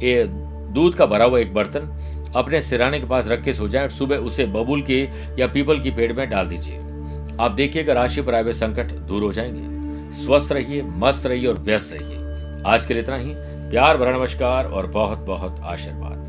दूध 0.75 0.95
का 0.95 1.05
भरा 1.05 1.25
हुआ 1.25 1.39
एक 1.39 1.53
बर्तन 1.53 2.01
अपने 2.35 2.61
सिराने 2.61 2.99
के 2.99 3.05
पास 3.05 3.27
रख 3.27 3.43
के 3.43 3.53
सो 3.53 3.67
जाए 3.67 3.83
और 3.83 3.89
सुबह 3.89 4.15
उसे 4.15 4.45
बबुल 4.45 4.81
के 4.81 5.09
या 5.39 5.47
पीपल 5.47 5.79
की 5.79 5.91
पेड़ 5.91 6.13
में 6.13 6.29
डाल 6.29 6.47
दीजिए। 6.47 6.77
आप 7.39 7.51
देखिएगा 7.51 7.93
राशि 7.93 8.21
पर 8.21 8.35
आए 8.35 8.43
हुए 8.43 8.53
संकट 8.53 8.85
दूर 8.85 9.23
हो 9.23 9.33
जाएँगे। 9.33 9.75
स्वस्थ 10.25 10.51
रहिए, 10.51 10.81
मस्त 10.81 11.25
रहिए 11.25 11.47
और 11.47 11.57
व्यस्त 11.57 11.93
रहिए। 11.93 12.17
आज 12.65 12.85
के 12.85 12.93
लिए 12.93 13.03
इतना 13.03 13.15
ही। 13.15 13.31
प्यार, 13.69 13.97
भरा 13.97 14.11
नमस्कार 14.11 14.65
और 14.65 14.87
बहुत 14.87 15.19
बहुत 15.19 15.59
आशीर्वाद। 15.59 16.24